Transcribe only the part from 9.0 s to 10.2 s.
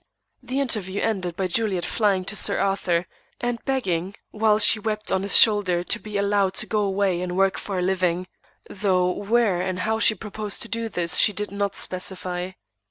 where and how she